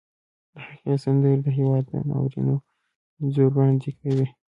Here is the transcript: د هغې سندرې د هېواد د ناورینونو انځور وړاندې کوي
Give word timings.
د 0.53 0.55
هغې 0.69 0.95
سندرې 1.03 1.35
د 1.45 1.47
هېواد 1.57 1.83
د 1.89 1.93
ناورینونو 2.09 2.55
انځور 3.19 3.49
وړاندې 3.55 3.89
کوي 3.99 4.27